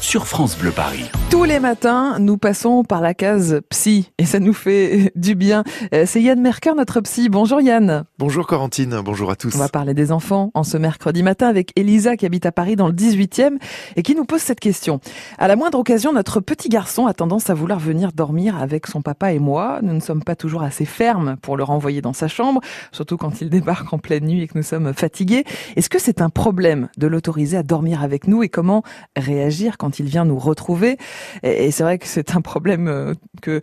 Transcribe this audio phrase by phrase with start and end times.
[0.00, 1.10] sur France Bleu Paris.
[1.30, 5.64] Tous les matins, nous passons par la case psy et ça nous fait du bien.
[5.94, 7.28] Euh, c'est Yann Merker, notre psy.
[7.28, 8.04] Bonjour Yann.
[8.18, 9.54] Bonjour Corentine, bonjour à tous.
[9.54, 12.76] On va parler des enfants en ce mercredi matin avec Elisa qui habite à Paris
[12.76, 13.58] dans le 18e
[13.96, 15.00] et qui nous pose cette question.
[15.38, 19.02] À la moindre occasion, notre petit garçon a tendance à vouloir venir dormir avec son
[19.02, 19.80] papa et moi.
[19.82, 22.60] Nous ne sommes pas toujours assez fermes pour le renvoyer dans sa chambre,
[22.92, 25.44] surtout quand il débarque en pleine nuit et que nous sommes fatigués.
[25.76, 28.82] Est-ce que c'est un problème de l'autoriser à dormir avec nous et comment
[29.16, 30.98] réagir quand quand il vient nous retrouver.
[31.44, 33.60] Et, c'est vrai que c'est un problème euh, que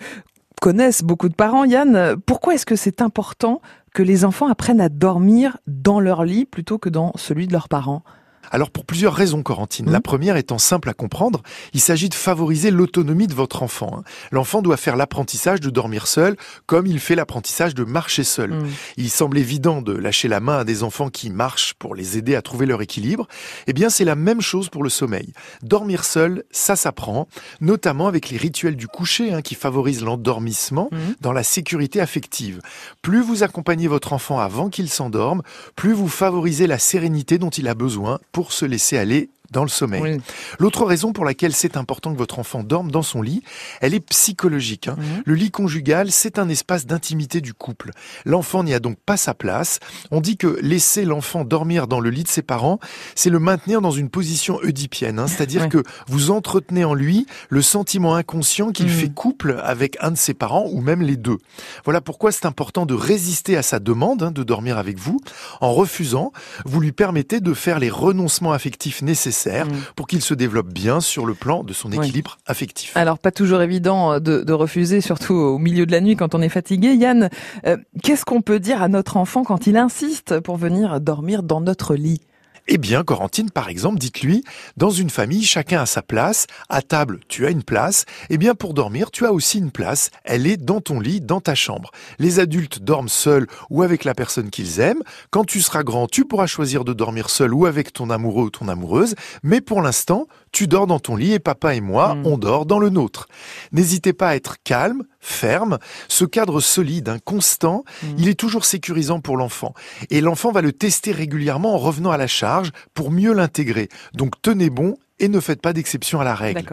[0.62, 1.66] connaissent beaucoup de parents.
[1.66, 3.60] Yann, pourquoi est-ce que c'est important
[3.94, 7.68] que les enfants apprennent à dormir dans leur lit plutôt que dans celui de leurs
[7.68, 8.04] parents?
[8.52, 9.90] Alors pour plusieurs raisons, Corentine.
[9.90, 10.04] La mmh.
[10.04, 11.42] première étant simple à comprendre,
[11.74, 13.98] il s'agit de favoriser l'autonomie de votre enfant.
[13.98, 14.04] Hein.
[14.32, 16.36] L'enfant doit faire l'apprentissage de dormir seul,
[16.66, 18.52] comme il fait l'apprentissage de marcher seul.
[18.52, 18.68] Mmh.
[18.98, 22.36] Il semble évident de lâcher la main à des enfants qui marchent pour les aider
[22.36, 23.28] à trouver leur équilibre.
[23.68, 25.34] Eh bien, c'est la même chose pour le sommeil.
[25.62, 27.28] Dormir seul, ça s'apprend,
[27.62, 30.98] notamment avec les rituels du coucher hein, qui favorisent l'endormissement mmh.
[31.22, 32.60] dans la sécurité affective.
[33.02, 35.42] Plus vous accompagnez votre enfant avant qu'il s'endorme,
[35.76, 39.70] plus vous favorisez la sérénité dont il a besoin pour se laisser aller dans le
[39.70, 40.20] sommeil.
[40.60, 43.44] L'autre raison pour laquelle c'est important que votre enfant dorme dans son lit,
[43.80, 44.90] elle est psychologique.
[44.90, 44.98] Hein.
[44.98, 45.24] Mhm.
[45.26, 47.92] Le lit conjugal, c'est un espace d'intimité du couple.
[48.26, 49.80] L'enfant n'y a donc pas sa place.
[50.12, 52.80] On dit que laisser l'enfant dormir dans le lit de ses parents,
[53.16, 55.28] c'est le maintenir dans une position oedipienne, hein.
[55.28, 58.92] c'est-à-dire que vous entretenez en lui le sentiment inconscient qu'il mhm.
[58.92, 61.38] fait couple avec un de ses parents ou même les deux.
[61.86, 65.20] Voilà pourquoi c'est important de résister à sa demande hein, de dormir avec vous.
[65.62, 66.34] En refusant,
[66.66, 69.82] vous lui permettez de faire les renoncements affectifs nécessaires Mm.
[69.96, 72.96] pour qu'il se développe bien sur le plan de son équilibre affectif.
[72.96, 76.42] Alors pas toujours évident euh, de, refuser, surtout au milieu de la nuit quand on
[76.42, 76.94] est fatigué.
[76.94, 77.30] Yann,
[77.66, 81.62] euh, qu'est-ce qu'on peut dire à notre enfant quand il insiste pour venir dormir dans
[81.62, 82.22] notre lit?
[82.68, 84.44] Eh bien, Corentine, par exemple, dites-lui,
[84.78, 86.48] dans une famille, chacun a sa place.
[86.70, 88.06] À table, tu as une place.
[88.30, 90.12] Eh bien, pour dormir, tu as aussi une place.
[90.24, 91.92] Elle est dans ton lit, dans ta chambre.
[92.20, 95.04] Les adultes dorment seuls ou avec la personne qu'ils aiment.
[95.30, 98.50] Quand tu seras grand, tu pourras choisir de dormir seul ou avec ton amoureux ou
[98.50, 99.16] ton amoureuse.
[99.44, 102.26] Mais pour l'instant, tu dors dans ton lit et papa et moi, hmm.
[102.26, 103.28] on dort dans le nôtre.
[103.74, 105.80] N'hésitez pas à être calme, ferme.
[106.08, 108.16] Ce cadre solide, un constant, hmm.
[108.20, 109.74] il est toujours sécurisant pour l'enfant.
[110.10, 113.90] Et l'enfant va le tester régulièrement en revenant à la charge pour mieux l'intégrer.
[114.14, 116.66] Donc tenez bon et ne faites pas d'exception à la règle.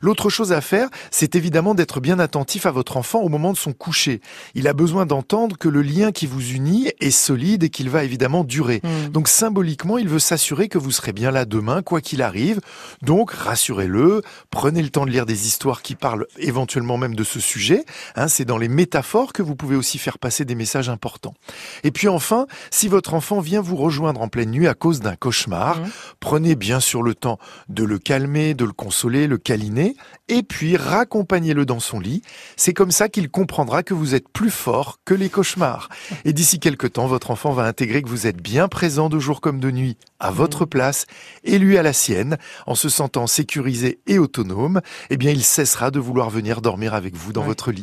[0.00, 3.56] L'autre chose à faire, c'est évidemment d'être bien attentif à votre enfant au moment de
[3.56, 4.20] son coucher.
[4.54, 8.04] Il a besoin d'entendre que le lien qui vous unit est solide et qu'il va
[8.04, 8.80] évidemment durer.
[8.84, 9.08] Hmm.
[9.08, 12.60] Donc symboliquement, il veut s'assurer que vous serez bien là demain, quoi qu'il arrive.
[13.02, 17.40] Donc rassurez-le, prenez le temps de lire des histoires qui parlent éventuellement même de ce
[17.40, 17.84] sujet.
[18.14, 21.34] Hein, c'est dans les métaphores que vous pouvez aussi faire passer des messages importants.
[21.82, 25.16] Et puis enfin, si votre enfant vient vous rejoindre en pleine nuit à cause d'un
[25.16, 25.88] cauchemar, hmm.
[26.20, 29.96] prenez bien sûr le temps de le calmer, de le consoler, le câliner,
[30.28, 32.22] et puis raccompagnez-le dans son lit.
[32.56, 35.88] C'est comme ça qu'il comprendra que vous êtes plus fort que les cauchemars.
[36.24, 39.40] Et d'ici quelque temps, votre enfant va intégrer que vous êtes bien présent de jour
[39.40, 40.68] comme de nuit, à votre mmh.
[40.68, 41.06] place,
[41.44, 44.80] et lui à la sienne, en se sentant sécurisé et autonome,
[45.10, 47.74] eh bien il cessera de vouloir venir dormir avec vous dans votre lit.